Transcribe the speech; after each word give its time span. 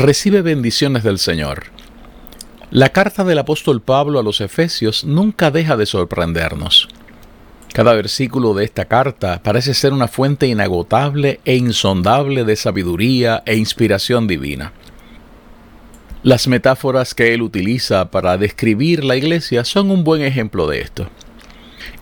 Recibe 0.00 0.40
bendiciones 0.40 1.02
del 1.02 1.18
Señor. 1.18 1.64
La 2.70 2.88
carta 2.88 3.22
del 3.22 3.38
apóstol 3.38 3.82
Pablo 3.82 4.18
a 4.18 4.22
los 4.22 4.40
Efesios 4.40 5.04
nunca 5.04 5.50
deja 5.50 5.76
de 5.76 5.84
sorprendernos. 5.84 6.88
Cada 7.74 7.92
versículo 7.92 8.54
de 8.54 8.64
esta 8.64 8.86
carta 8.86 9.42
parece 9.42 9.74
ser 9.74 9.92
una 9.92 10.08
fuente 10.08 10.46
inagotable 10.46 11.40
e 11.44 11.56
insondable 11.56 12.44
de 12.44 12.56
sabiduría 12.56 13.42
e 13.44 13.56
inspiración 13.56 14.26
divina. 14.26 14.72
Las 16.22 16.48
metáforas 16.48 17.14
que 17.14 17.34
él 17.34 17.42
utiliza 17.42 18.10
para 18.10 18.38
describir 18.38 19.04
la 19.04 19.16
iglesia 19.16 19.64
son 19.64 19.90
un 19.90 20.02
buen 20.02 20.22
ejemplo 20.22 20.66
de 20.66 20.80
esto. 20.80 21.08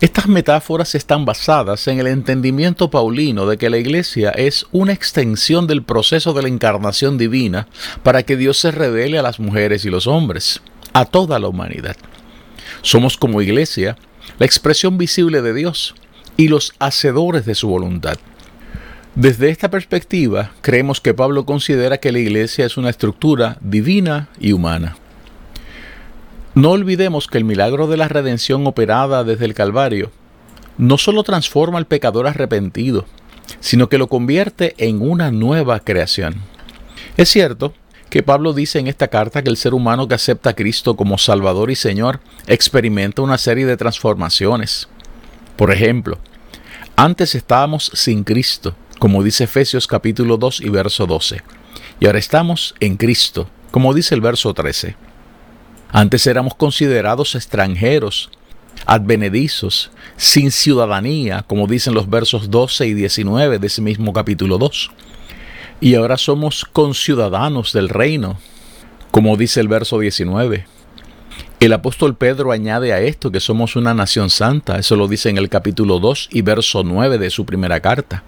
Estas 0.01 0.29
metáforas 0.29 0.95
están 0.95 1.25
basadas 1.25 1.89
en 1.89 1.98
el 1.98 2.07
entendimiento 2.07 2.91
paulino 2.91 3.47
de 3.47 3.59
que 3.59 3.71
la 3.71 3.79
iglesia 3.79 4.31
es 4.31 4.67
una 4.73 4.93
extensión 4.93 5.67
del 5.67 5.83
proceso 5.83 6.33
de 6.33 6.43
la 6.43 6.48
encarnación 6.48 7.19
divina 7.19 7.67
para 8.03 8.23
que 8.23 8.37
Dios 8.37 8.59
se 8.59 8.70
revele 8.70 9.19
a 9.19 9.23
las 9.23 9.41
mujeres 9.41 9.85
y 9.85 9.91
los 9.91 10.07
hombres, 10.07 10.61
a 10.93 11.05
toda 11.05 11.39
la 11.39 11.48
humanidad. 11.48 11.97
Somos 12.83 13.17
como 13.17 13.43
iglesia 13.43 13.97
la 14.39 14.47
expresión 14.47 14.98
visible 14.98 15.43
de 15.43 15.55
Dios 15.55 15.95
y 16.37 16.48
los 16.48 16.75
hacedores 16.79 17.45
de 17.45 17.55
su 17.55 17.69
voluntad. 17.69 18.19
Desde 19.15 19.51
esta 19.51 19.69
perspectiva, 19.69 20.53
creemos 20.61 21.01
que 21.01 21.13
Pablo 21.15 21.45
considera 21.45 21.98
que 21.98 22.13
la 22.13 22.20
iglesia 22.20 22.67
es 22.67 22.77
una 22.77 22.91
estructura 22.91 23.59
divina 23.61 24.29
y 24.39 24.53
humana. 24.53 24.97
No 26.59 26.73
olvidemos 26.73 27.28
que 27.28 27.39
el 27.39 27.45
milagro 27.45 27.87
de 27.87 27.97
la 27.97 28.09
redención 28.09 28.67
operada 28.67 29.23
desde 29.23 29.45
el 29.45 29.55
Calvario 29.55 30.11
no 30.77 30.98
solo 30.98 31.23
transforma 31.23 31.78
al 31.78 31.87
pecador 31.87 32.27
arrepentido, 32.27 33.06
sino 33.61 33.89
que 33.89 33.97
lo 33.97 34.09
convierte 34.09 34.75
en 34.77 35.01
una 35.01 35.31
nueva 35.31 35.79
creación. 35.79 36.34
Es 37.17 37.29
cierto 37.29 37.75
que 38.11 38.25
Pablo 38.25 38.55
dice 38.55 38.81
en 38.81 38.89
esta 38.89 39.06
carta 39.06 39.45
que 39.45 39.51
el 39.51 39.56
ser 39.56 39.73
humano 39.73 40.09
que 40.09 40.17
acepta 40.17 40.51
a 40.51 40.56
Cristo 40.56 40.97
como 40.97 41.17
Salvador 41.17 41.70
y 41.70 41.77
Señor 41.77 42.19
experimenta 42.48 43.23
una 43.23 43.39
serie 43.39 43.64
de 43.64 43.77
transformaciones. 43.77 44.89
Por 45.55 45.70
ejemplo, 45.70 46.19
antes 46.97 47.36
estábamos 47.36 47.89
sin 47.95 48.25
Cristo, 48.25 48.75
como 48.98 49.23
dice 49.23 49.45
Efesios 49.45 49.86
capítulo 49.86 50.39
2 50.39 50.62
y 50.62 50.70
verso 50.70 51.06
12, 51.06 51.41
y 52.01 52.06
ahora 52.06 52.19
estamos 52.19 52.75
en 52.81 52.97
Cristo, 52.97 53.48
como 53.70 53.95
dice 53.95 54.17
el 54.17 54.23
verso 54.23 54.53
13. 54.53 55.08
Antes 55.91 56.27
éramos 56.27 56.55
considerados 56.55 57.34
extranjeros, 57.34 58.30
advenedizos, 58.85 59.90
sin 60.17 60.51
ciudadanía, 60.51 61.45
como 61.46 61.67
dicen 61.67 61.95
los 61.95 62.11
versos 62.11 62.51
12 62.51 62.86
y 62.89 62.95
19 62.95 63.58
de 63.58 63.67
ese 63.67 63.80
mismo 63.80 64.13
capítulo 64.13 64.58
2. 64.58 64.90
Y 65.80 65.95
ahora 65.95 66.18
somos 66.18 66.64
conciudadanos 66.64 67.73
del 67.73 67.89
reino, 67.89 68.39
como 69.11 69.36
dice 69.36 69.61
el 69.61 69.68
verso 69.68 69.98
19. 69.98 70.67
El 71.61 71.73
apóstol 71.73 72.17
Pedro 72.17 72.52
añade 72.52 72.92
a 72.92 73.01
esto 73.01 73.30
que 73.30 73.40
somos 73.40 73.74
una 73.74 73.95
nación 73.95 74.30
santa, 74.30 74.79
eso 74.79 74.95
lo 74.95 75.08
dice 75.08 75.30
en 75.30 75.39
el 75.39 75.48
capítulo 75.48 75.98
2 75.98 76.29
y 76.33 76.42
verso 76.42 76.84
9 76.84 77.18
de 77.18 77.30
su 77.30 77.46
primera 77.46 77.80
carta. 77.80 78.23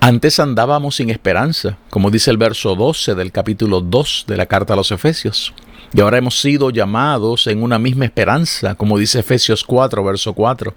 Antes 0.00 0.40
andábamos 0.40 0.96
sin 0.96 1.10
esperanza, 1.10 1.76
como 1.90 2.10
dice 2.10 2.30
el 2.30 2.38
verso 2.38 2.74
12 2.76 3.14
del 3.14 3.32
capítulo 3.32 3.80
2 3.80 4.24
de 4.26 4.36
la 4.36 4.46
carta 4.46 4.72
a 4.72 4.76
los 4.76 4.90
Efesios. 4.92 5.52
Y 5.92 6.00
ahora 6.00 6.18
hemos 6.18 6.40
sido 6.40 6.70
llamados 6.70 7.46
en 7.48 7.62
una 7.62 7.78
misma 7.78 8.04
esperanza, 8.04 8.74
como 8.76 8.98
dice 8.98 9.20
Efesios 9.20 9.64
4, 9.64 10.04
verso 10.04 10.32
4. 10.34 10.74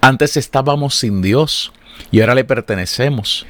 Antes 0.00 0.36
estábamos 0.36 0.94
sin 0.94 1.20
Dios 1.20 1.72
y 2.10 2.20
ahora 2.20 2.34
le 2.34 2.44
pertenecemos. 2.44 3.44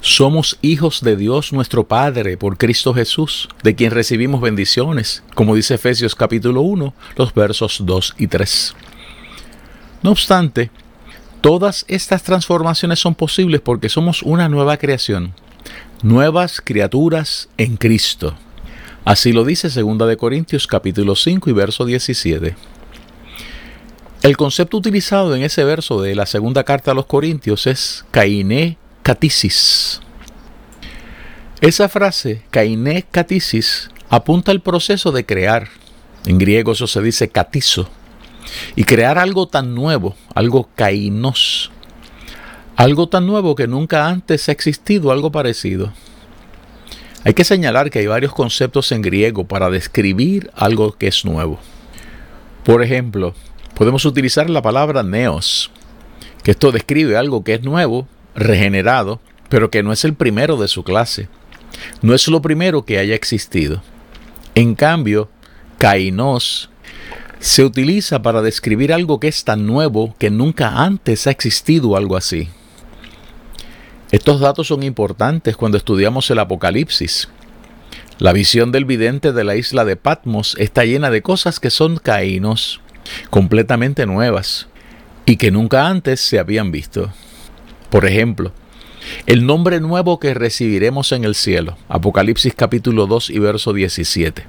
Somos 0.00 0.58
hijos 0.62 1.02
de 1.02 1.16
Dios 1.16 1.52
nuestro 1.52 1.86
Padre 1.86 2.36
por 2.36 2.56
Cristo 2.56 2.94
Jesús, 2.94 3.48
de 3.62 3.74
quien 3.74 3.90
recibimos 3.90 4.40
bendiciones, 4.40 5.22
como 5.34 5.54
dice 5.54 5.74
Efesios 5.74 6.14
capítulo 6.14 6.62
1, 6.62 6.94
los 7.16 7.34
versos 7.34 7.82
2 7.84 8.14
y 8.16 8.26
3. 8.28 8.74
No 10.02 10.12
obstante, 10.12 10.70
todas 11.40 11.84
estas 11.88 12.22
transformaciones 12.22 12.98
son 13.00 13.14
posibles 13.14 13.60
porque 13.60 13.88
somos 13.88 14.22
una 14.22 14.48
nueva 14.48 14.76
creación, 14.78 15.34
nuevas 16.02 16.62
criaturas 16.62 17.50
en 17.58 17.76
Cristo. 17.76 18.36
Así 19.04 19.32
lo 19.32 19.44
dice 19.44 19.68
2 19.68 20.08
de 20.08 20.16
Corintios 20.16 20.66
capítulo 20.66 21.16
5 21.16 21.48
y 21.48 21.52
verso 21.52 21.86
17. 21.86 22.54
El 24.22 24.36
concepto 24.36 24.76
utilizado 24.76 25.34
en 25.34 25.42
ese 25.42 25.64
verso 25.64 26.02
de 26.02 26.14
la 26.14 26.26
segunda 26.26 26.64
carta 26.64 26.90
a 26.90 26.94
los 26.94 27.06
Corintios 27.06 27.66
es 27.66 28.04
kainé 28.10 28.76
katisis. 29.02 30.02
Esa 31.62 31.88
frase, 31.88 32.42
kainé 32.50 33.06
katisis, 33.10 33.90
apunta 34.10 34.52
al 34.52 34.60
proceso 34.60 35.12
de 35.12 35.24
crear. 35.24 35.68
En 36.26 36.36
griego 36.36 36.72
eso 36.72 36.86
se 36.86 37.00
dice 37.00 37.30
katizo. 37.30 37.88
Y 38.76 38.84
crear 38.84 39.18
algo 39.18 39.48
tan 39.48 39.74
nuevo, 39.74 40.14
algo 40.34 40.68
kainos. 40.76 41.70
Algo 42.76 43.08
tan 43.08 43.26
nuevo 43.26 43.54
que 43.54 43.66
nunca 43.66 44.08
antes 44.08 44.48
ha 44.48 44.52
existido 44.52 45.10
algo 45.10 45.32
parecido. 45.32 45.92
Hay 47.22 47.34
que 47.34 47.44
señalar 47.44 47.90
que 47.90 47.98
hay 47.98 48.06
varios 48.06 48.32
conceptos 48.32 48.92
en 48.92 49.02
griego 49.02 49.44
para 49.44 49.68
describir 49.68 50.50
algo 50.54 50.92
que 50.92 51.08
es 51.08 51.24
nuevo. 51.26 51.58
Por 52.64 52.82
ejemplo, 52.82 53.34
podemos 53.74 54.06
utilizar 54.06 54.48
la 54.48 54.62
palabra 54.62 55.02
neos, 55.02 55.70
que 56.42 56.52
esto 56.52 56.72
describe 56.72 57.18
algo 57.18 57.44
que 57.44 57.54
es 57.54 57.62
nuevo, 57.62 58.08
regenerado, 58.34 59.20
pero 59.50 59.70
que 59.70 59.82
no 59.82 59.92
es 59.92 60.04
el 60.04 60.14
primero 60.14 60.56
de 60.56 60.68
su 60.68 60.82
clase. 60.82 61.28
No 62.00 62.14
es 62.14 62.26
lo 62.28 62.40
primero 62.40 62.86
que 62.86 62.98
haya 62.98 63.14
existido. 63.14 63.82
En 64.54 64.74
cambio, 64.74 65.28
kainos 65.76 66.70
se 67.38 67.64
utiliza 67.64 68.22
para 68.22 68.42
describir 68.42 68.92
algo 68.92 69.20
que 69.20 69.28
es 69.28 69.44
tan 69.44 69.66
nuevo 69.66 70.14
que 70.18 70.30
nunca 70.30 70.82
antes 70.84 71.26
ha 71.26 71.30
existido 71.30 71.96
algo 71.96 72.16
así. 72.16 72.48
Estos 74.12 74.40
datos 74.40 74.66
son 74.66 74.82
importantes 74.82 75.56
cuando 75.56 75.78
estudiamos 75.78 76.28
el 76.32 76.40
Apocalipsis. 76.40 77.28
La 78.18 78.32
visión 78.32 78.72
del 78.72 78.84
vidente 78.84 79.32
de 79.32 79.44
la 79.44 79.54
isla 79.54 79.84
de 79.84 79.94
Patmos 79.94 80.56
está 80.58 80.84
llena 80.84 81.10
de 81.10 81.22
cosas 81.22 81.60
que 81.60 81.70
son 81.70 81.96
caínos, 81.96 82.80
completamente 83.30 84.06
nuevas, 84.06 84.66
y 85.26 85.36
que 85.36 85.52
nunca 85.52 85.86
antes 85.86 86.20
se 86.20 86.40
habían 86.40 86.72
visto. 86.72 87.12
Por 87.88 88.04
ejemplo, 88.04 88.50
el 89.26 89.46
nombre 89.46 89.78
nuevo 89.78 90.18
que 90.18 90.34
recibiremos 90.34 91.12
en 91.12 91.22
el 91.22 91.36
cielo, 91.36 91.78
Apocalipsis 91.88 92.54
capítulo 92.56 93.06
2 93.06 93.30
y 93.30 93.38
verso 93.38 93.72
17. 93.72 94.44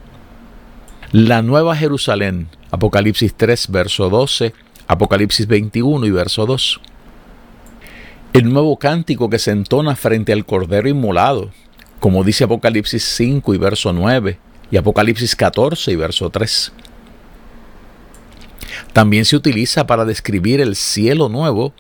La 1.12 1.44
nueva 1.44 1.76
Jerusalén, 1.76 2.48
Apocalipsis 2.72 3.36
3, 3.36 3.68
verso 3.70 4.10
12, 4.10 4.56
Apocalipsis 4.88 5.46
21 5.46 6.08
y 6.08 6.12
verso 6.12 6.48
2 6.48 6.82
el 8.34 8.52
nuevo 8.52 8.78
cántico 8.78 9.30
que 9.30 9.40
se 9.40 9.52
entona 9.52 9.96
frente 9.96 10.32
al 10.32 10.46
Cordero 10.46 10.88
Inmolado, 10.88 11.52
como 12.00 12.24
dice 12.24 12.46
Apocalipsis 12.46 13.04
5 13.04 13.54
y 13.54 13.58
verso 13.58 13.92
9 13.92 14.40
y 14.72 14.78
Apocalipsis 14.78 15.36
14 15.36 15.92
y 15.92 15.96
verso 15.98 16.30
3. 16.30 16.72
También 18.94 19.26
se 19.26 19.36
utiliza 19.36 19.86
para 19.86 20.06
describir 20.06 20.62
el 20.62 20.78
cielo 20.78 21.28
nuevo 21.28 21.74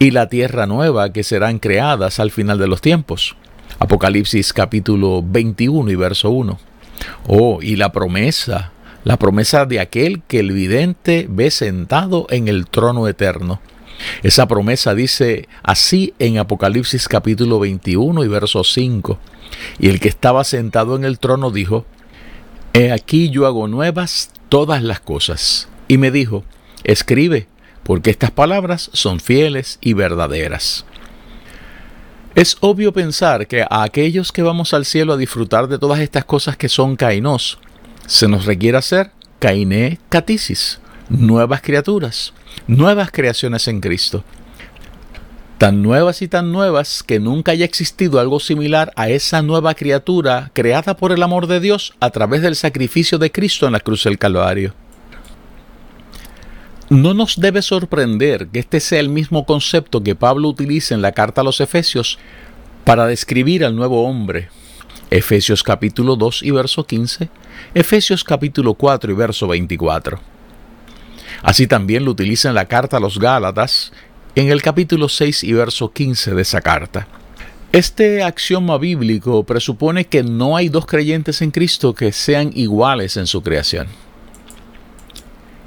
y 0.00 0.10
la 0.10 0.28
tierra 0.28 0.66
nueva 0.66 1.12
que 1.12 1.22
serán 1.22 1.60
creadas 1.60 2.18
al 2.18 2.32
final 2.32 2.58
de 2.58 2.66
los 2.66 2.80
tiempos. 2.80 3.36
Apocalipsis 3.78 4.52
capítulo 4.52 5.22
21 5.24 5.88
y 5.90 5.94
verso 5.94 6.30
1. 6.30 6.58
Oh, 7.28 7.60
y 7.62 7.76
la 7.76 7.92
promesa, 7.92 8.72
la 9.04 9.18
promesa 9.18 9.66
de 9.66 9.78
aquel 9.78 10.22
que 10.26 10.40
el 10.40 10.50
vidente 10.50 11.26
ve 11.30 11.52
sentado 11.52 12.26
en 12.30 12.48
el 12.48 12.66
trono 12.66 13.06
eterno 13.06 13.60
esa 14.22 14.46
promesa 14.46 14.94
dice 14.94 15.48
así 15.62 16.14
en 16.18 16.38
Apocalipsis 16.38 17.08
capítulo 17.08 17.58
21 17.58 18.24
y 18.24 18.28
verso 18.28 18.64
5. 18.64 19.18
Y 19.78 19.88
el 19.88 20.00
que 20.00 20.08
estaba 20.08 20.44
sentado 20.44 20.96
en 20.96 21.04
el 21.04 21.18
trono 21.18 21.50
dijo, 21.50 21.86
He 22.72 22.92
aquí 22.92 23.30
yo 23.30 23.46
hago 23.46 23.68
nuevas 23.68 24.30
todas 24.48 24.82
las 24.82 25.00
cosas. 25.00 25.68
Y 25.88 25.98
me 25.98 26.10
dijo, 26.10 26.44
Escribe, 26.84 27.46
porque 27.82 28.10
estas 28.10 28.30
palabras 28.30 28.90
son 28.92 29.20
fieles 29.20 29.78
y 29.80 29.92
verdaderas. 29.92 30.84
Es 32.34 32.58
obvio 32.60 32.92
pensar 32.92 33.46
que 33.46 33.62
a 33.62 33.82
aquellos 33.82 34.30
que 34.30 34.42
vamos 34.42 34.74
al 34.74 34.84
cielo 34.84 35.14
a 35.14 35.16
disfrutar 35.16 35.68
de 35.68 35.78
todas 35.78 36.00
estas 36.00 36.24
cosas 36.26 36.56
que 36.56 36.68
son 36.68 36.96
kainos, 36.96 37.58
se 38.06 38.28
nos 38.28 38.44
requiere 38.44 38.76
hacer 38.76 39.10
kainé 39.38 39.98
katisis, 40.08 40.80
nuevas 41.08 41.62
criaturas, 41.62 42.32
nuevas 42.66 43.10
creaciones 43.10 43.68
en 43.68 43.80
Cristo. 43.80 44.24
Tan 45.58 45.82
nuevas 45.82 46.20
y 46.20 46.28
tan 46.28 46.52
nuevas 46.52 47.02
que 47.02 47.18
nunca 47.18 47.52
haya 47.52 47.64
existido 47.64 48.20
algo 48.20 48.40
similar 48.40 48.92
a 48.94 49.08
esa 49.08 49.40
nueva 49.40 49.74
criatura 49.74 50.50
creada 50.52 50.96
por 50.96 51.12
el 51.12 51.22
amor 51.22 51.46
de 51.46 51.60
Dios 51.60 51.94
a 52.00 52.10
través 52.10 52.42
del 52.42 52.56
sacrificio 52.56 53.18
de 53.18 53.32
Cristo 53.32 53.66
en 53.66 53.72
la 53.72 53.80
cruz 53.80 54.04
del 54.04 54.18
Calvario. 54.18 54.74
No 56.90 57.14
nos 57.14 57.40
debe 57.40 57.62
sorprender 57.62 58.48
que 58.48 58.60
este 58.60 58.80
sea 58.80 59.00
el 59.00 59.08
mismo 59.08 59.46
concepto 59.46 60.02
que 60.02 60.14
Pablo 60.14 60.48
utiliza 60.48 60.94
en 60.94 61.02
la 61.02 61.12
carta 61.12 61.40
a 61.40 61.44
los 61.44 61.60
Efesios 61.60 62.18
para 62.84 63.06
describir 63.06 63.64
al 63.64 63.74
nuevo 63.74 64.06
hombre. 64.06 64.50
Efesios 65.10 65.62
capítulo 65.62 66.16
2 66.16 66.42
y 66.42 66.50
verso 66.50 66.84
15, 66.84 67.28
Efesios 67.74 68.24
capítulo 68.24 68.74
4 68.74 69.10
y 69.10 69.14
verso 69.14 69.48
24. 69.48 70.35
Así 71.42 71.66
también 71.66 72.04
lo 72.04 72.10
utiliza 72.10 72.48
en 72.48 72.54
la 72.54 72.66
carta 72.66 72.96
a 72.96 73.00
los 73.00 73.18
Gálatas, 73.18 73.92
en 74.34 74.50
el 74.50 74.62
capítulo 74.62 75.08
6 75.08 75.44
y 75.44 75.52
verso 75.52 75.92
15 75.92 76.34
de 76.34 76.42
esa 76.42 76.60
carta. 76.60 77.08
Este 77.72 78.22
axioma 78.22 78.78
bíblico 78.78 79.44
presupone 79.44 80.06
que 80.06 80.22
no 80.22 80.56
hay 80.56 80.68
dos 80.68 80.86
creyentes 80.86 81.42
en 81.42 81.50
Cristo 81.50 81.94
que 81.94 82.12
sean 82.12 82.50
iguales 82.54 83.16
en 83.16 83.26
su 83.26 83.42
creación. 83.42 83.88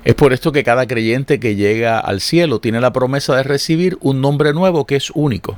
Es 0.03 0.15
por 0.15 0.33
esto 0.33 0.51
que 0.51 0.63
cada 0.63 0.87
creyente 0.87 1.39
que 1.39 1.55
llega 1.55 1.99
al 1.99 2.21
cielo 2.21 2.59
tiene 2.59 2.79
la 2.79 2.93
promesa 2.93 3.35
de 3.35 3.43
recibir 3.43 3.97
un 4.01 4.21
nombre 4.21 4.53
nuevo 4.53 4.85
que 4.85 4.95
es 4.95 5.11
único. 5.13 5.57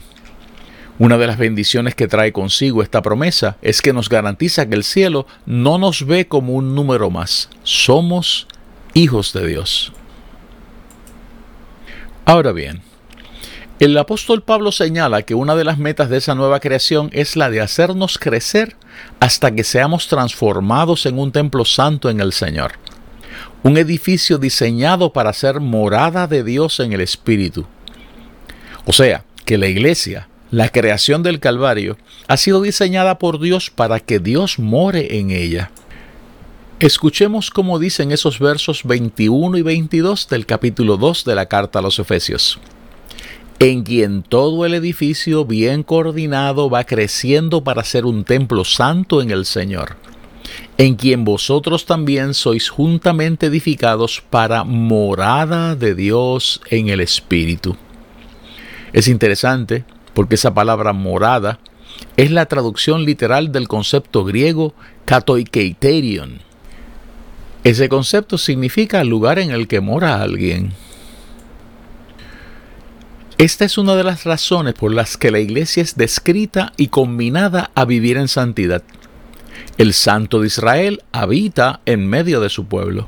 Una 0.99 1.17
de 1.17 1.27
las 1.27 1.37
bendiciones 1.37 1.95
que 1.95 2.07
trae 2.07 2.31
consigo 2.31 2.83
esta 2.83 3.01
promesa 3.01 3.57
es 3.61 3.81
que 3.81 3.93
nos 3.93 4.09
garantiza 4.09 4.67
que 4.67 4.75
el 4.75 4.83
cielo 4.83 5.25
no 5.45 5.77
nos 5.77 6.05
ve 6.05 6.27
como 6.27 6.53
un 6.53 6.75
número 6.75 7.09
más, 7.09 7.49
somos 7.63 8.47
hijos 8.93 9.31
de 9.33 9.47
Dios. 9.47 9.93
Ahora 12.31 12.53
bien, 12.53 12.79
el 13.81 13.97
apóstol 13.97 14.41
Pablo 14.41 14.71
señala 14.71 15.23
que 15.23 15.35
una 15.35 15.53
de 15.53 15.65
las 15.65 15.77
metas 15.77 16.09
de 16.09 16.15
esa 16.15 16.33
nueva 16.33 16.61
creación 16.61 17.09
es 17.11 17.35
la 17.35 17.49
de 17.49 17.59
hacernos 17.59 18.17
crecer 18.17 18.77
hasta 19.19 19.53
que 19.53 19.65
seamos 19.65 20.07
transformados 20.07 21.05
en 21.05 21.19
un 21.19 21.33
templo 21.33 21.65
santo 21.65 22.09
en 22.09 22.21
el 22.21 22.31
Señor 22.31 22.71
un 23.63 23.75
edificio 23.77 24.37
diseñado 24.37 25.11
para 25.11 25.33
ser 25.33 25.59
morada 25.59 26.25
de 26.25 26.45
Dios 26.45 26.79
en 26.79 26.93
el 26.93 27.01
Espíritu. 27.01 27.65
O 28.85 28.93
sea, 28.93 29.25
que 29.43 29.57
la 29.57 29.67
iglesia, 29.67 30.29
la 30.51 30.69
creación 30.69 31.23
del 31.23 31.41
Calvario, 31.41 31.97
ha 32.29 32.37
sido 32.37 32.61
diseñada 32.61 33.19
por 33.19 33.41
Dios 33.41 33.69
para 33.69 33.99
que 33.99 34.19
Dios 34.19 34.57
more 34.57 35.19
en 35.19 35.31
ella. 35.31 35.69
Escuchemos 36.81 37.51
cómo 37.51 37.77
dicen 37.77 38.11
esos 38.11 38.39
versos 38.39 38.83
21 38.85 39.55
y 39.55 39.61
22 39.61 40.27
del 40.27 40.47
capítulo 40.47 40.97
2 40.97 41.25
de 41.25 41.35
la 41.35 41.45
carta 41.45 41.77
a 41.77 41.81
los 41.83 41.99
Efesios. 41.99 42.57
En 43.59 43.83
quien 43.83 44.23
todo 44.23 44.65
el 44.65 44.73
edificio 44.73 45.45
bien 45.45 45.83
coordinado 45.83 46.71
va 46.71 46.83
creciendo 46.85 47.63
para 47.63 47.83
ser 47.83 48.05
un 48.07 48.23
templo 48.23 48.65
santo 48.65 49.21
en 49.21 49.29
el 49.29 49.45
Señor 49.45 49.95
en 50.79 50.95
quien 50.95 51.23
vosotros 51.23 51.85
también 51.85 52.33
sois 52.33 52.69
juntamente 52.69 53.45
edificados 53.45 54.23
para 54.27 54.63
morada 54.63 55.75
de 55.75 55.93
Dios 55.93 56.61
en 56.71 56.89
el 56.89 56.99
Espíritu. 56.99 57.77
Es 58.91 59.07
interesante 59.07 59.85
porque 60.15 60.33
esa 60.33 60.51
palabra 60.55 60.93
morada 60.93 61.59
es 62.17 62.31
la 62.31 62.47
traducción 62.47 63.05
literal 63.05 63.51
del 63.51 63.67
concepto 63.67 64.25
griego 64.25 64.73
katoikeiterion. 65.05 66.50
Ese 67.63 67.89
concepto 67.89 68.37
significa 68.37 69.03
lugar 69.03 69.37
en 69.37 69.51
el 69.51 69.67
que 69.67 69.81
mora 69.81 70.21
alguien. 70.21 70.73
Esta 73.37 73.65
es 73.65 73.77
una 73.77 73.95
de 73.95 74.03
las 74.03 74.23
razones 74.23 74.73
por 74.73 74.91
las 74.93 75.17
que 75.17 75.31
la 75.31 75.39
iglesia 75.39 75.81
es 75.83 75.95
descrita 75.95 76.73
y 76.77 76.87
combinada 76.87 77.71
a 77.75 77.85
vivir 77.85 78.17
en 78.17 78.27
santidad. 78.27 78.83
El 79.77 79.93
Santo 79.93 80.41
de 80.41 80.47
Israel 80.47 81.03
habita 81.11 81.81
en 81.85 82.07
medio 82.07 82.39
de 82.39 82.49
su 82.49 82.65
pueblo. 82.65 83.07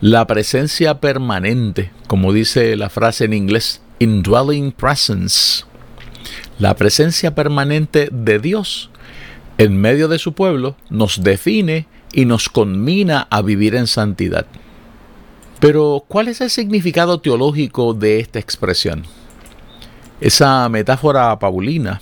La 0.00 0.26
presencia 0.26 1.00
permanente, 1.00 1.90
como 2.06 2.32
dice 2.32 2.76
la 2.76 2.88
frase 2.90 3.24
en 3.24 3.32
inglés, 3.32 3.80
indwelling 3.98 4.72
presence. 4.72 5.64
La 6.58 6.74
presencia 6.74 7.34
permanente 7.34 8.08
de 8.12 8.38
Dios 8.38 8.90
en 9.58 9.80
medio 9.80 10.06
de 10.06 10.20
su 10.20 10.32
pueblo 10.32 10.76
nos 10.90 11.22
define 11.22 11.86
y 12.12 12.24
nos 12.24 12.48
conmina 12.48 13.26
a 13.30 13.42
vivir 13.42 13.74
en 13.74 13.86
santidad. 13.86 14.46
Pero, 15.60 16.04
¿cuál 16.06 16.28
es 16.28 16.40
el 16.40 16.50
significado 16.50 17.20
teológico 17.20 17.94
de 17.94 18.20
esta 18.20 18.38
expresión? 18.38 19.04
Esa 20.20 20.68
metáfora 20.68 21.38
paulina 21.38 22.00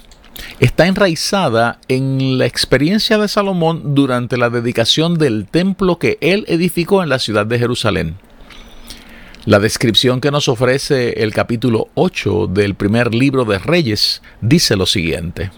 está 0.61 0.87
enraizada 0.87 1.81
en 1.89 2.39
la 2.39 2.47
experiencia 2.47 3.19
de 3.19 3.29
Salomón 3.29 3.95
durante 3.95 4.37
la 4.37 4.51
dedicación 4.51 5.19
del 5.19 5.47
templo 5.47 5.99
que 5.99 6.19
él 6.21 6.45
edificó 6.49 7.03
en 7.03 7.09
la 7.09 7.19
ciudad 7.19 7.47
de 7.47 7.59
Jerusalén. 7.59 8.17
La 9.47 9.59
descripción 9.61 10.21
que 10.21 10.31
nos 10.31 10.49
ofrece 10.49 11.23
el 11.23 11.33
capítulo 11.33 11.89
8 11.95 12.49
del 12.49 12.75
primer 12.75 13.15
libro 13.15 13.45
de 13.45 13.59
Reyes 13.59 14.21
dice 14.41 14.77
lo 14.77 14.87
siguiente. 14.87 15.51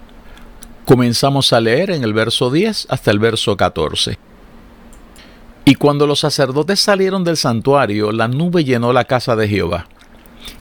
Comenzamos 0.85 1.53
a 1.53 1.61
leer 1.61 1.91
en 1.91 2.05
el 2.05 2.13
verso 2.13 2.51
10 2.51 2.87
hasta 2.91 3.11
el 3.11 3.19
verso 3.19 3.57
14. 3.57 4.19
Y 5.69 5.75
cuando 5.75 6.07
los 6.07 6.21
sacerdotes 6.21 6.81
salieron 6.81 7.25
del 7.25 7.37
santuario, 7.37 8.11
la 8.11 8.27
nube 8.27 8.65
llenó 8.65 8.95
la 8.95 9.05
casa 9.05 9.37
de 9.37 9.47
Jehová 9.47 9.87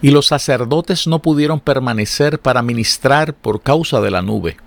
y 0.01 0.11
los 0.11 0.25
sacerdotes 0.25 1.07
no 1.07 1.21
pudieron 1.21 1.61
permanecer 1.61 2.39
para 2.39 2.61
ministrar 2.61 3.33
por 3.33 3.61
causa 3.61 4.01
de 4.01 4.11
la 4.11 4.21
nube, 4.21 4.57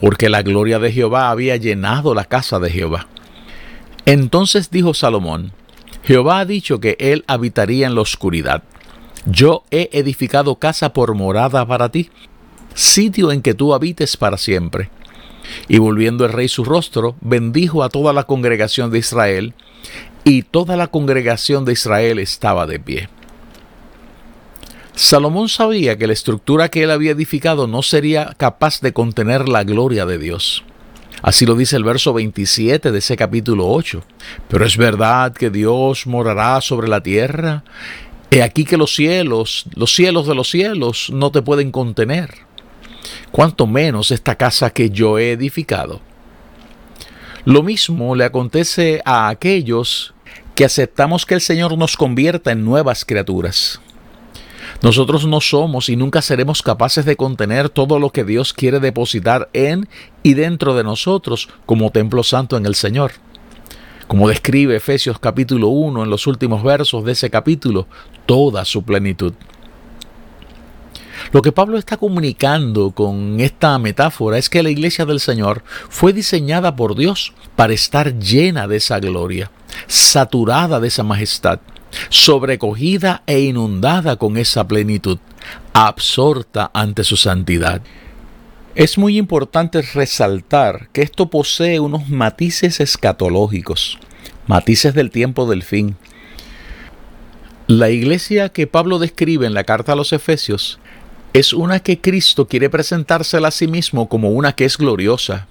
porque 0.00 0.28
la 0.28 0.42
gloria 0.42 0.78
de 0.78 0.92
Jehová 0.92 1.30
había 1.30 1.56
llenado 1.56 2.14
la 2.14 2.26
casa 2.26 2.60
de 2.60 2.70
Jehová. 2.70 3.08
Entonces 4.06 4.70
dijo 4.70 4.94
Salomón, 4.94 5.52
Jehová 6.04 6.38
ha 6.38 6.44
dicho 6.44 6.78
que 6.78 6.96
él 7.00 7.24
habitaría 7.26 7.88
en 7.88 7.96
la 7.96 8.02
oscuridad. 8.02 8.62
Yo 9.26 9.64
he 9.72 9.90
edificado 9.94 10.60
casa 10.60 10.92
por 10.92 11.16
morada 11.16 11.66
para 11.66 11.88
ti, 11.88 12.08
sitio 12.74 13.32
en 13.32 13.42
que 13.42 13.54
tú 13.54 13.74
habites 13.74 14.16
para 14.16 14.36
siempre. 14.36 14.90
Y 15.66 15.78
volviendo 15.78 16.24
el 16.24 16.32
rey 16.32 16.46
su 16.46 16.62
rostro, 16.62 17.16
bendijo 17.20 17.82
a 17.82 17.88
toda 17.88 18.12
la 18.12 18.22
congregación 18.22 18.92
de 18.92 19.00
Israel, 19.00 19.54
y 20.24 20.42
toda 20.42 20.76
la 20.76 20.88
congregación 20.88 21.64
de 21.64 21.72
Israel 21.72 22.18
estaba 22.18 22.66
de 22.66 22.78
pie. 22.78 23.08
Salomón 24.94 25.48
sabía 25.48 25.96
que 25.96 26.06
la 26.06 26.12
estructura 26.12 26.68
que 26.68 26.82
él 26.82 26.90
había 26.90 27.12
edificado 27.12 27.66
no 27.66 27.82
sería 27.82 28.34
capaz 28.36 28.80
de 28.80 28.92
contener 28.92 29.48
la 29.48 29.64
gloria 29.64 30.04
de 30.04 30.18
Dios. 30.18 30.64
Así 31.22 31.46
lo 31.46 31.54
dice 31.54 31.76
el 31.76 31.84
verso 31.84 32.12
27 32.12 32.92
de 32.92 32.98
ese 32.98 33.16
capítulo 33.16 33.68
8. 33.68 34.02
Pero 34.48 34.66
es 34.66 34.76
verdad 34.76 35.32
que 35.32 35.50
Dios 35.50 36.06
morará 36.06 36.60
sobre 36.60 36.88
la 36.88 37.00
tierra. 37.00 37.64
He 38.30 38.42
aquí 38.42 38.64
que 38.64 38.76
los 38.76 38.94
cielos, 38.94 39.64
los 39.74 39.94
cielos 39.94 40.26
de 40.26 40.34
los 40.34 40.50
cielos, 40.50 41.10
no 41.10 41.30
te 41.30 41.40
pueden 41.40 41.70
contener. 41.70 42.30
Cuanto 43.30 43.66
menos 43.66 44.10
esta 44.10 44.34
casa 44.34 44.70
que 44.70 44.90
yo 44.90 45.18
he 45.18 45.32
edificado. 45.32 46.00
Lo 47.44 47.64
mismo 47.64 48.14
le 48.14 48.24
acontece 48.24 49.02
a 49.04 49.28
aquellos 49.28 50.14
que 50.54 50.64
aceptamos 50.64 51.26
que 51.26 51.34
el 51.34 51.40
Señor 51.40 51.76
nos 51.76 51.96
convierta 51.96 52.52
en 52.52 52.64
nuevas 52.64 53.04
criaturas. 53.04 53.80
Nosotros 54.80 55.26
no 55.26 55.40
somos 55.40 55.88
y 55.88 55.96
nunca 55.96 56.22
seremos 56.22 56.62
capaces 56.62 57.04
de 57.04 57.16
contener 57.16 57.68
todo 57.68 57.98
lo 57.98 58.10
que 58.10 58.22
Dios 58.22 58.52
quiere 58.52 58.78
depositar 58.78 59.48
en 59.54 59.88
y 60.22 60.34
dentro 60.34 60.76
de 60.76 60.84
nosotros 60.84 61.48
como 61.66 61.90
templo 61.90 62.22
santo 62.22 62.56
en 62.56 62.64
el 62.64 62.76
Señor. 62.76 63.12
Como 64.06 64.28
describe 64.28 64.76
Efesios 64.76 65.18
capítulo 65.18 65.66
1 65.68 66.04
en 66.04 66.10
los 66.10 66.28
últimos 66.28 66.62
versos 66.62 67.04
de 67.04 67.12
ese 67.12 67.28
capítulo, 67.28 67.88
toda 68.24 68.64
su 68.64 68.84
plenitud. 68.84 69.34
Lo 71.30 71.42
que 71.42 71.52
Pablo 71.52 71.78
está 71.78 71.96
comunicando 71.96 72.90
con 72.90 73.38
esta 73.40 73.78
metáfora 73.78 74.38
es 74.38 74.50
que 74.50 74.62
la 74.62 74.70
iglesia 74.70 75.06
del 75.06 75.20
Señor 75.20 75.62
fue 75.88 76.12
diseñada 76.12 76.74
por 76.74 76.96
Dios 76.96 77.32
para 77.54 77.72
estar 77.72 78.18
llena 78.18 78.66
de 78.66 78.76
esa 78.76 78.98
gloria, 78.98 79.50
saturada 79.86 80.80
de 80.80 80.88
esa 80.88 81.02
majestad 81.02 81.60
sobrecogida 82.08 83.22
e 83.26 83.40
inundada 83.40 84.16
con 84.16 84.36
esa 84.36 84.66
plenitud, 84.66 85.18
absorta 85.72 86.70
ante 86.74 87.04
su 87.04 87.16
santidad. 87.16 87.82
Es 88.74 88.96
muy 88.96 89.18
importante 89.18 89.82
resaltar 89.82 90.88
que 90.92 91.02
esto 91.02 91.28
posee 91.28 91.80
unos 91.80 92.08
matices 92.08 92.80
escatológicos, 92.80 93.98
matices 94.46 94.94
del 94.94 95.10
tiempo 95.10 95.48
del 95.48 95.62
fin. 95.62 95.96
La 97.66 97.90
iglesia 97.90 98.48
que 98.48 98.66
Pablo 98.66 98.98
describe 98.98 99.46
en 99.46 99.54
la 99.54 99.64
carta 99.64 99.92
a 99.92 99.96
los 99.96 100.12
Efesios 100.12 100.78
es 101.32 101.54
una 101.54 101.80
que 101.80 102.00
Cristo 102.00 102.46
quiere 102.46 102.68
presentársela 102.68 103.48
a 103.48 103.52
sí 103.52 103.66
mismo 103.66 104.08
como 104.08 104.30
una 104.30 104.52
que 104.52 104.66
es 104.66 104.76
gloriosa, 104.76 105.46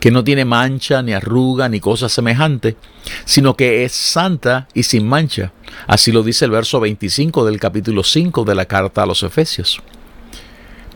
que 0.00 0.10
no 0.10 0.24
tiene 0.24 0.44
mancha, 0.44 1.02
ni 1.02 1.12
arruga, 1.12 1.68
ni 1.68 1.78
cosa 1.78 2.08
semejante, 2.08 2.76
sino 3.24 3.54
que 3.54 3.84
es 3.84 3.92
santa 3.92 4.66
y 4.74 4.82
sin 4.82 5.06
mancha. 5.06 5.52
Así 5.86 6.10
lo 6.10 6.22
dice 6.24 6.46
el 6.46 6.50
verso 6.50 6.80
25 6.80 7.44
del 7.44 7.60
capítulo 7.60 8.02
5 8.02 8.44
de 8.44 8.54
la 8.54 8.64
carta 8.64 9.04
a 9.04 9.06
los 9.06 9.22
Efesios. 9.22 9.80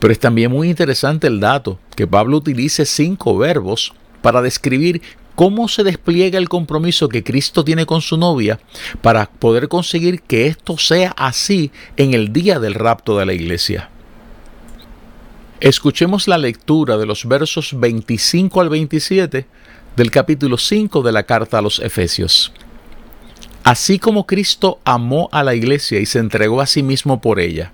Pero 0.01 0.11
es 0.11 0.19
también 0.19 0.51
muy 0.51 0.69
interesante 0.69 1.27
el 1.27 1.39
dato 1.39 1.79
que 1.95 2.05
Pablo 2.05 2.37
utilice 2.37 2.85
cinco 2.85 3.37
verbos 3.37 3.93
para 4.21 4.41
describir 4.41 5.01
cómo 5.35 5.69
se 5.69 5.83
despliega 5.83 6.37
el 6.37 6.49
compromiso 6.49 7.07
que 7.07 7.23
Cristo 7.23 7.63
tiene 7.63 7.85
con 7.85 8.01
su 8.01 8.17
novia 8.17 8.59
para 9.01 9.27
poder 9.27 9.69
conseguir 9.69 10.21
que 10.21 10.47
esto 10.47 10.77
sea 10.77 11.13
así 11.15 11.71
en 11.95 12.13
el 12.13 12.33
día 12.33 12.59
del 12.59 12.73
rapto 12.73 13.17
de 13.17 13.25
la 13.25 13.33
iglesia. 13.33 13.89
Escuchemos 15.63 16.27
la 16.27 16.37
lectura 16.37 16.97
de 16.97 17.05
los 17.05 17.25
versos 17.25 17.79
25 17.79 18.59
al 18.59 18.67
27 18.67 19.47
del 19.95 20.11
capítulo 20.11 20.57
5 20.57 21.01
de 21.01 21.13
la 21.13 21.23
carta 21.23 21.59
a 21.59 21.61
los 21.61 21.79
Efesios. 21.79 22.51
Así 23.63 23.97
como 23.97 24.27
Cristo 24.27 24.81
amó 24.83 25.29
a 25.31 25.41
la 25.41 25.55
iglesia 25.55 26.01
y 26.01 26.05
se 26.05 26.19
entregó 26.19 26.59
a 26.59 26.65
sí 26.65 26.83
mismo 26.83 27.21
por 27.21 27.39
ella, 27.39 27.71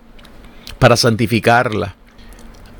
para 0.77 0.97
santificarla, 0.97 1.95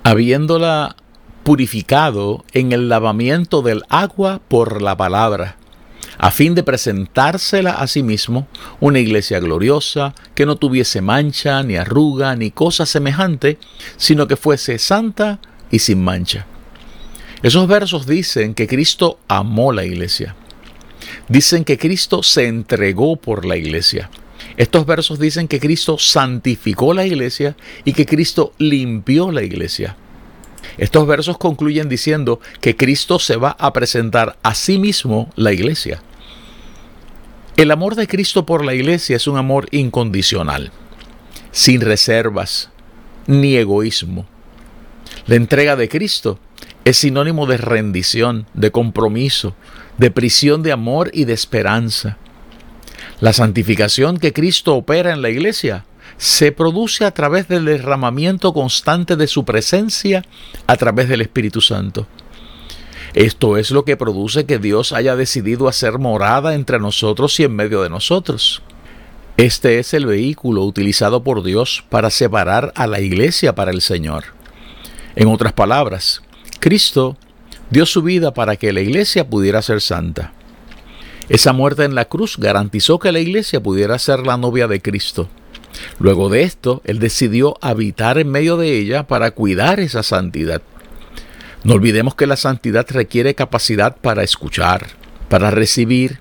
habiéndola 0.04 0.96
purificado 1.42 2.46
en 2.54 2.72
el 2.72 2.88
lavamiento 2.88 3.63
del 3.63 3.86
agua 3.89 4.42
por 4.48 4.80
la 4.80 4.96
palabra, 4.96 5.58
a 6.20 6.32
fin 6.32 6.54
de 6.54 6.64
presentársela 6.64 7.72
a 7.72 7.88
sí 7.88 8.04
mismo 8.04 8.48
una 8.82 9.00
iglesia 9.00 9.40
gloriosa, 9.40 10.14
que 10.36 10.46
no 10.46 10.58
tuviese 10.58 11.00
mancha, 11.00 11.64
ni 11.64 11.78
arruga, 11.78 12.36
ni 12.36 12.52
cosa 12.52 12.86
semejante, 12.86 13.58
sino 13.96 14.28
que 14.28 14.36
fuese 14.36 14.80
santa 14.80 15.40
y 15.72 15.80
sin 15.80 16.04
mancha. 16.04 16.46
Esos 17.42 17.70
versos 17.70 18.06
dicen 18.06 18.54
que 18.54 18.68
Cristo 18.68 19.18
amó 19.30 19.72
la 19.72 19.86
iglesia. 19.86 20.36
Dicen 21.30 21.64
que 21.64 21.78
Cristo 21.78 22.22
se 22.22 22.48
entregó 22.48 23.16
por 23.16 23.46
la 23.46 23.56
iglesia. 23.56 24.10
Estos 24.58 24.86
versos 24.86 25.20
dicen 25.20 25.48
que 25.48 25.62
Cristo 25.62 25.98
santificó 25.98 26.94
la 26.94 27.06
iglesia 27.06 27.56
y 27.86 27.94
que 27.94 28.06
Cristo 28.06 28.52
limpió 28.58 29.32
la 29.32 29.42
iglesia. 29.42 29.96
Estos 30.78 31.08
versos 31.08 31.38
concluyen 31.38 31.88
diciendo 31.88 32.42
que 32.60 32.76
Cristo 32.76 33.20
se 33.20 33.38
va 33.38 33.56
a 33.58 33.72
presentar 33.72 34.38
a 34.44 34.54
sí 34.54 34.78
mismo 34.78 35.32
la 35.38 35.54
iglesia. 35.54 36.02
El 37.60 37.72
amor 37.72 37.96
de 37.96 38.08
Cristo 38.08 38.46
por 38.46 38.63
la 38.63 38.74
iglesia 38.74 39.18
es 39.18 39.28
un 39.28 39.36
amor 39.36 39.68
incondicional, 39.72 40.72
sin 41.51 41.82
reservas 41.82 42.70
ni 43.28 43.58
egoísmo. 43.58 44.25
La 45.28 45.36
entrega 45.36 45.75
de 45.75 45.89
Cristo 45.89 46.39
es 46.86 46.96
sinónimo 46.96 47.48
de 47.48 47.58
rendición, 47.58 48.46
de 48.54 48.72
compromiso, 48.72 49.56
de 49.98 50.10
prisión 50.10 50.63
de 50.63 50.72
amor 50.72 51.12
y 51.13 51.25
de 51.25 51.34
esperanza. 51.34 52.18
La 53.20 53.34
santificación 53.34 54.20
que 54.20 54.32
Cristo 54.32 54.75
opera 54.75 55.12
en 55.12 55.22
la 55.22 55.30
iglesia 55.30 55.84
se 56.16 56.54
produce 56.54 57.04
a 57.04 57.12
través 57.12 57.50
del 57.50 57.66
derramamiento 57.66 58.54
constante 58.54 59.18
de 59.18 59.28
su 59.28 59.44
presencia 59.44 60.24
a 60.66 60.78
través 60.78 61.10
del 61.10 61.20
Espíritu 61.20 61.60
Santo. 61.60 62.08
Esto 63.13 63.58
es 63.58 63.72
lo 63.72 63.86
que 63.86 63.98
produce 63.98 64.46
que 64.46 64.60
Dios 64.60 64.94
haya 64.94 65.16
decidido 65.16 65.68
hacer 65.68 65.98
morada 65.98 66.54
entre 66.54 66.80
nosotros 66.80 67.39
y 67.39 67.44
en 67.44 67.56
medio 67.56 67.82
de 67.82 67.89
nosotros. 67.89 68.62
Este 69.38 69.80
es 69.80 69.94
el 69.94 70.06
vehículo 70.06 70.63
utilizado 70.63 71.24
por 71.24 71.44
Dios 71.44 71.84
para 71.89 72.10
separar 72.10 72.72
a 72.75 72.88
la 72.88 73.00
iglesia 73.00 73.56
para 73.56 73.72
el 73.72 73.82
Señor. 73.82 74.25
En 75.16 75.28
otras 75.28 75.54
palabras, 75.54 76.22
Cristo 76.60 77.18
dio 77.70 77.86
su 77.86 78.04
vida 78.04 78.34
para 78.34 78.58
que 78.58 78.74
la 78.74 78.82
iglesia 78.82 79.28
pudiera 79.28 79.62
ser 79.62 79.82
santa. 79.82 80.34
Esa 81.30 81.54
muerte 81.54 81.86
en 81.86 81.96
la 81.96 82.06
cruz 82.06 82.38
garantizó 82.38 83.00
que 83.00 83.12
la 83.12 83.20
iglesia 83.20 83.62
pudiera 83.62 83.98
ser 83.98 84.25
la 84.25 84.38
novia 84.38 84.68
de 84.68 84.82
Cristo. 84.82 85.30
Luego 86.00 86.30
de 86.30 86.44
esto, 86.44 86.82
Él 86.86 87.00
decidió 87.00 87.58
habitar 87.62 88.18
en 88.18 88.30
medio 88.30 88.58
de 88.58 88.78
ella 88.78 89.08
para 89.08 89.32
cuidar 89.32 89.80
esa 89.80 90.04
santidad. 90.04 90.62
No 91.63 91.74
olvidemos 91.74 92.16
que 92.16 92.28
la 92.28 92.38
santidad 92.38 92.88
requiere 92.89 93.36
capacidad 93.36 93.98
para 93.98 94.24
escuchar, 94.24 94.88
para 95.28 95.51
recibir 95.51 96.20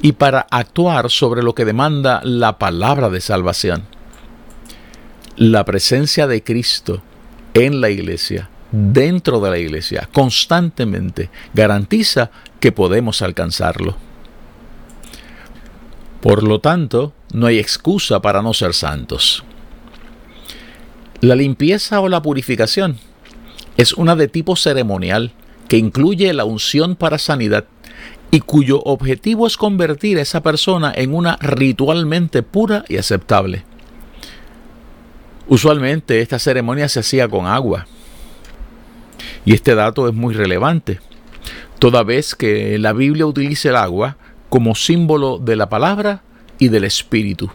y 0.00 0.12
para 0.12 0.46
actuar 0.50 1.10
sobre 1.10 1.42
lo 1.42 1.54
que 1.54 1.64
demanda 1.64 2.20
la 2.22 2.58
palabra 2.58 3.10
de 3.10 3.20
salvación. 3.20 3.84
La 5.36 5.64
presencia 5.64 6.26
de 6.26 6.42
Cristo 6.42 7.02
en 7.54 7.80
la 7.80 7.90
iglesia, 7.90 8.48
dentro 8.70 9.40
de 9.40 9.50
la 9.50 9.58
iglesia, 9.58 10.08
constantemente 10.12 11.30
garantiza 11.52 12.30
que 12.60 12.70
podemos 12.70 13.22
alcanzarlo. 13.22 13.96
Por 16.20 16.42
lo 16.42 16.60
tanto, 16.60 17.12
no 17.32 17.46
hay 17.46 17.58
excusa 17.58 18.22
para 18.22 18.40
no 18.40 18.54
ser 18.54 18.72
santos. 18.72 19.44
La 21.20 21.34
limpieza 21.34 22.00
o 22.00 22.08
la 22.08 22.22
purificación 22.22 22.98
es 23.76 23.92
una 23.92 24.16
de 24.16 24.28
tipo 24.28 24.56
ceremonial 24.56 25.32
que 25.68 25.76
incluye 25.76 26.32
la 26.32 26.44
unción 26.44 26.96
para 26.96 27.18
sanidad 27.18 27.66
y 28.30 28.40
cuyo 28.40 28.82
objetivo 28.82 29.46
es 29.46 29.56
convertir 29.56 30.18
a 30.18 30.22
esa 30.22 30.42
persona 30.42 30.92
en 30.94 31.14
una 31.14 31.36
ritualmente 31.40 32.42
pura 32.42 32.84
y 32.88 32.96
aceptable. 32.96 33.64
Usualmente 35.48 36.20
esta 36.20 36.38
ceremonia 36.38 36.88
se 36.88 37.00
hacía 37.00 37.28
con 37.28 37.46
agua. 37.46 37.86
Y 39.44 39.54
este 39.54 39.74
dato 39.74 40.08
es 40.08 40.14
muy 40.14 40.34
relevante, 40.34 41.00
toda 41.78 42.02
vez 42.02 42.34
que 42.34 42.78
la 42.78 42.92
Biblia 42.92 43.26
utiliza 43.26 43.68
el 43.68 43.76
agua 43.76 44.16
como 44.48 44.74
símbolo 44.74 45.38
de 45.38 45.56
la 45.56 45.68
palabra 45.68 46.22
y 46.58 46.68
del 46.68 46.84
Espíritu. 46.84 47.50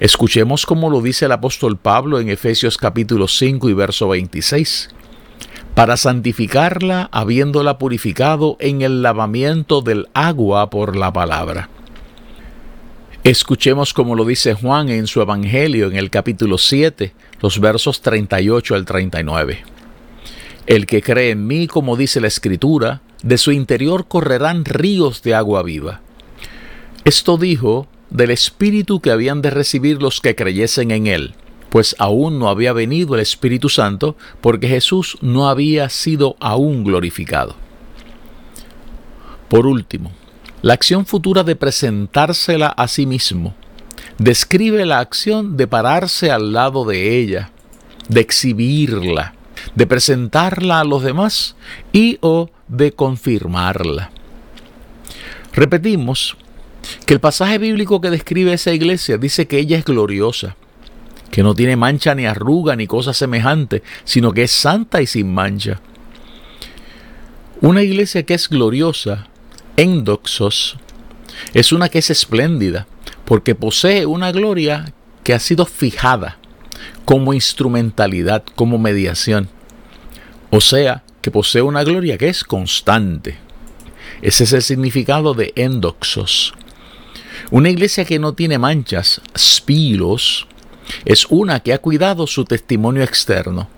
Escuchemos 0.00 0.64
cómo 0.64 0.88
lo 0.88 1.02
dice 1.02 1.26
el 1.26 1.32
apóstol 1.32 1.76
Pablo 1.76 2.20
en 2.20 2.30
Efesios 2.30 2.78
capítulo 2.78 3.28
5 3.28 3.68
y 3.68 3.74
verso 3.74 4.08
26. 4.08 4.88
Para 5.74 5.98
santificarla 5.98 7.10
habiéndola 7.12 7.76
purificado 7.76 8.56
en 8.60 8.80
el 8.80 9.02
lavamiento 9.02 9.82
del 9.82 10.08
agua 10.14 10.70
por 10.70 10.96
la 10.96 11.12
palabra. 11.12 11.68
Escuchemos 13.24 13.92
cómo 13.92 14.14
lo 14.14 14.24
dice 14.24 14.54
Juan 14.54 14.88
en 14.88 15.06
su 15.06 15.20
Evangelio 15.20 15.88
en 15.88 15.96
el 15.96 16.08
capítulo 16.08 16.56
7, 16.56 17.12
los 17.42 17.60
versos 17.60 18.00
38 18.00 18.74
al 18.74 18.86
39. 18.86 19.62
El 20.66 20.86
que 20.86 21.02
cree 21.02 21.32
en 21.32 21.46
mí, 21.46 21.66
como 21.66 21.98
dice 21.98 22.22
la 22.22 22.28
Escritura, 22.28 23.02
de 23.22 23.36
su 23.36 23.52
interior 23.52 24.08
correrán 24.08 24.64
ríos 24.64 25.22
de 25.22 25.34
agua 25.34 25.62
viva. 25.62 26.00
Esto 27.04 27.36
dijo 27.36 27.86
del 28.10 28.30
Espíritu 28.30 29.00
que 29.00 29.10
habían 29.10 29.42
de 29.42 29.50
recibir 29.50 30.02
los 30.02 30.20
que 30.20 30.34
creyesen 30.34 30.90
en 30.90 31.06
Él, 31.06 31.34
pues 31.70 31.94
aún 31.98 32.38
no 32.38 32.48
había 32.48 32.72
venido 32.72 33.14
el 33.14 33.20
Espíritu 33.20 33.68
Santo, 33.68 34.16
porque 34.40 34.68
Jesús 34.68 35.16
no 35.20 35.48
había 35.48 35.88
sido 35.88 36.36
aún 36.40 36.84
glorificado. 36.84 37.54
Por 39.48 39.66
último, 39.66 40.12
la 40.62 40.74
acción 40.74 41.06
futura 41.06 41.42
de 41.42 41.56
presentársela 41.56 42.68
a 42.68 42.86
sí 42.88 43.06
mismo 43.06 43.54
describe 44.18 44.84
la 44.84 44.98
acción 44.98 45.56
de 45.56 45.66
pararse 45.66 46.30
al 46.30 46.52
lado 46.52 46.84
de 46.84 47.18
ella, 47.18 47.50
de 48.08 48.20
exhibirla, 48.20 49.34
de 49.74 49.86
presentarla 49.86 50.80
a 50.80 50.84
los 50.84 51.02
demás 51.02 51.56
y 51.92 52.18
o 52.20 52.50
de 52.68 52.92
confirmarla. 52.92 54.10
Repetimos 55.52 56.36
que 57.06 57.14
el 57.14 57.20
pasaje 57.20 57.58
bíblico 57.58 58.00
que 58.00 58.10
describe 58.10 58.52
esa 58.52 58.72
iglesia 58.72 59.18
dice 59.18 59.46
que 59.46 59.58
ella 59.58 59.78
es 59.78 59.84
gloriosa, 59.84 60.56
que 61.30 61.42
no 61.42 61.54
tiene 61.54 61.76
mancha 61.76 62.14
ni 62.14 62.26
arruga 62.26 62.76
ni 62.76 62.86
cosa 62.86 63.12
semejante, 63.12 63.82
sino 64.04 64.32
que 64.32 64.44
es 64.44 64.50
santa 64.50 65.00
y 65.00 65.06
sin 65.06 65.32
mancha. 65.32 65.80
Una 67.60 67.82
iglesia 67.82 68.24
que 68.24 68.34
es 68.34 68.48
gloriosa, 68.48 69.28
endoxos, 69.76 70.78
es 71.54 71.72
una 71.72 71.88
que 71.88 71.98
es 71.98 72.10
espléndida, 72.10 72.86
porque 73.24 73.54
posee 73.54 74.06
una 74.06 74.32
gloria 74.32 74.92
que 75.22 75.34
ha 75.34 75.38
sido 75.38 75.66
fijada 75.66 76.38
como 77.04 77.34
instrumentalidad, 77.34 78.44
como 78.54 78.78
mediación. 78.78 79.48
O 80.50 80.60
sea, 80.60 81.04
que 81.20 81.30
posee 81.30 81.62
una 81.62 81.84
gloria 81.84 82.18
que 82.18 82.28
es 82.28 82.44
constante. 82.44 83.36
Ese 84.22 84.44
es 84.44 84.52
el 84.52 84.62
significado 84.62 85.34
de 85.34 85.52
endoxos. 85.56 86.54
Una 87.50 87.68
iglesia 87.68 88.04
que 88.04 88.20
no 88.20 88.32
tiene 88.32 88.58
manchas, 88.58 89.20
spilos, 89.36 90.46
es 91.04 91.26
una 91.30 91.58
que 91.58 91.72
ha 91.72 91.78
cuidado 91.78 92.28
su 92.28 92.44
testimonio 92.44 93.02
externo. 93.02 93.68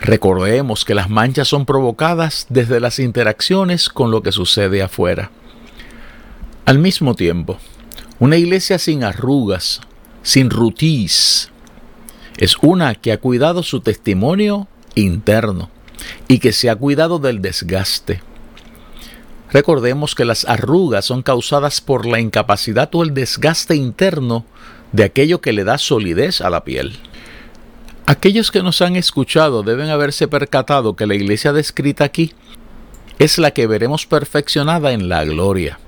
Recordemos 0.00 0.86
que 0.86 0.94
las 0.94 1.10
manchas 1.10 1.48
son 1.48 1.66
provocadas 1.66 2.46
desde 2.48 2.80
las 2.80 2.98
interacciones 2.98 3.90
con 3.90 4.10
lo 4.10 4.22
que 4.22 4.32
sucede 4.32 4.80
afuera. 4.80 5.30
Al 6.64 6.78
mismo 6.78 7.14
tiempo, 7.14 7.58
una 8.20 8.36
iglesia 8.36 8.78
sin 8.78 9.04
arrugas, 9.04 9.82
sin 10.22 10.48
rutiz, 10.48 11.50
es 12.38 12.56
una 12.62 12.94
que 12.94 13.12
ha 13.12 13.20
cuidado 13.20 13.62
su 13.62 13.80
testimonio 13.80 14.66
interno 14.94 15.68
y 16.26 16.38
que 16.38 16.52
se 16.52 16.70
ha 16.70 16.76
cuidado 16.76 17.18
del 17.18 17.42
desgaste. 17.42 18.22
Recordemos 19.52 20.14
que 20.14 20.24
las 20.24 20.44
arrugas 20.46 21.06
son 21.06 21.22
causadas 21.22 21.80
por 21.80 22.06
la 22.06 22.20
incapacidad 22.20 22.94
o 22.94 23.02
el 23.02 23.14
desgaste 23.14 23.76
interno 23.76 24.44
de 24.92 25.04
aquello 25.04 25.40
que 25.40 25.52
le 25.52 25.64
da 25.64 25.78
solidez 25.78 26.40
a 26.40 26.50
la 26.50 26.64
piel. 26.64 26.98
Aquellos 28.06 28.50
que 28.50 28.62
nos 28.62 28.80
han 28.82 28.96
escuchado 28.96 29.62
deben 29.62 29.90
haberse 29.90 30.28
percatado 30.28 30.96
que 30.96 31.06
la 31.06 31.14
iglesia 31.14 31.52
descrita 31.52 32.04
aquí 32.04 32.32
es 33.18 33.38
la 33.38 33.50
que 33.50 33.66
veremos 33.66 34.06
perfeccionada 34.06 34.92
en 34.92 35.08
la 35.08 35.24
gloria. 35.24 35.78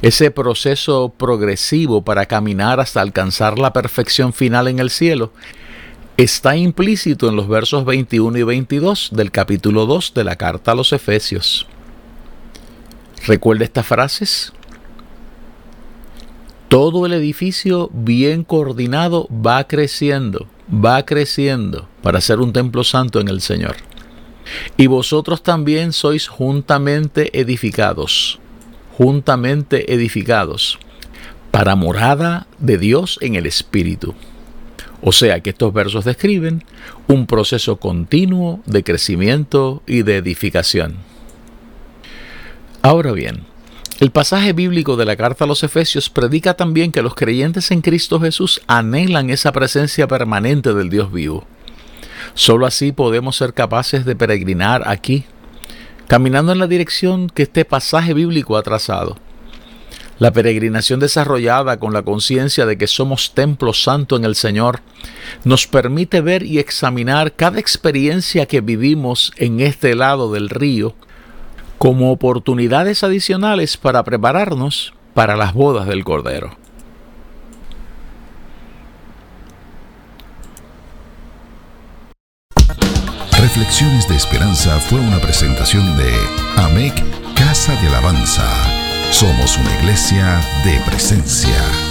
Ese 0.00 0.30
proceso 0.30 1.12
progresivo 1.16 2.02
para 2.02 2.26
caminar 2.26 2.78
hasta 2.78 3.00
alcanzar 3.00 3.58
la 3.58 3.72
perfección 3.72 4.32
final 4.32 4.68
en 4.68 4.78
el 4.78 4.90
cielo 4.90 5.32
está 6.16 6.56
implícito 6.56 7.28
en 7.28 7.36
los 7.36 7.48
versos 7.48 7.84
21 7.84 8.38
y 8.38 8.42
22 8.42 9.10
del 9.12 9.30
capítulo 9.30 9.86
2 9.86 10.14
de 10.14 10.24
la 10.24 10.36
carta 10.36 10.72
a 10.72 10.74
los 10.74 10.92
Efesios. 10.92 11.66
¿Recuerda 13.26 13.64
estas 13.64 13.86
frases? 13.86 14.52
Todo 16.68 17.06
el 17.06 17.12
edificio 17.14 17.90
bien 17.92 18.44
coordinado 18.44 19.26
va 19.30 19.66
creciendo, 19.66 20.46
va 20.72 21.04
creciendo 21.04 21.88
para 22.02 22.20
ser 22.20 22.40
un 22.40 22.52
templo 22.52 22.84
santo 22.84 23.20
en 23.20 23.28
el 23.28 23.40
Señor. 23.40 23.76
Y 24.76 24.86
vosotros 24.86 25.42
también 25.42 25.92
sois 25.92 26.28
juntamente 26.28 27.38
edificados, 27.38 28.38
juntamente 28.96 29.92
edificados, 29.92 30.78
para 31.50 31.74
morada 31.74 32.46
de 32.58 32.78
Dios 32.78 33.18
en 33.22 33.34
el 33.34 33.46
Espíritu. 33.46 34.14
O 35.00 35.12
sea 35.12 35.40
que 35.40 35.50
estos 35.50 35.72
versos 35.72 36.04
describen 36.04 36.64
un 37.06 37.26
proceso 37.26 37.76
continuo 37.76 38.60
de 38.66 38.82
crecimiento 38.82 39.82
y 39.86 40.02
de 40.02 40.16
edificación. 40.16 40.96
Ahora 42.82 43.12
bien, 43.12 43.44
el 43.98 44.12
pasaje 44.12 44.52
bíblico 44.52 44.96
de 44.96 45.04
la 45.04 45.16
carta 45.16 45.42
a 45.42 45.46
los 45.48 45.64
Efesios 45.64 46.08
predica 46.08 46.54
también 46.54 46.92
que 46.92 47.02
los 47.02 47.16
creyentes 47.16 47.72
en 47.72 47.80
Cristo 47.80 48.20
Jesús 48.20 48.60
anhelan 48.68 49.30
esa 49.30 49.50
presencia 49.50 50.06
permanente 50.06 50.72
del 50.72 50.88
Dios 50.88 51.10
vivo. 51.10 51.44
Solo 52.34 52.66
así 52.66 52.92
podemos 52.92 53.36
ser 53.36 53.54
capaces 53.54 54.04
de 54.04 54.14
peregrinar 54.14 54.86
aquí, 54.86 55.24
caminando 56.06 56.52
en 56.52 56.60
la 56.60 56.68
dirección 56.68 57.28
que 57.28 57.42
este 57.42 57.64
pasaje 57.64 58.14
bíblico 58.14 58.56
ha 58.56 58.62
trazado. 58.62 59.16
La 60.20 60.32
peregrinación 60.32 61.00
desarrollada 61.00 61.80
con 61.80 61.92
la 61.92 62.02
conciencia 62.02 62.64
de 62.64 62.78
que 62.78 62.86
somos 62.86 63.34
templo 63.34 63.72
santo 63.72 64.16
en 64.16 64.24
el 64.24 64.36
Señor 64.36 64.82
nos 65.42 65.66
permite 65.66 66.20
ver 66.20 66.44
y 66.44 66.60
examinar 66.60 67.34
cada 67.34 67.58
experiencia 67.58 68.46
que 68.46 68.60
vivimos 68.60 69.32
en 69.36 69.58
este 69.60 69.96
lado 69.96 70.32
del 70.32 70.48
río 70.48 70.94
como 71.78 72.12
oportunidades 72.12 73.02
adicionales 73.04 73.76
para 73.76 74.02
prepararnos 74.04 74.92
para 75.14 75.36
las 75.36 75.54
bodas 75.54 75.86
del 75.86 76.04
Cordero. 76.04 76.56
Reflexiones 83.38 84.08
de 84.08 84.16
Esperanza 84.16 84.78
fue 84.78 85.00
una 85.00 85.18
presentación 85.20 85.96
de 85.96 86.12
AMEC 86.56 86.94
Casa 87.34 87.80
de 87.80 87.88
Alabanza. 87.88 88.44
Somos 89.10 89.56
una 89.56 89.74
iglesia 89.80 90.40
de 90.64 90.78
presencia. 90.84 91.87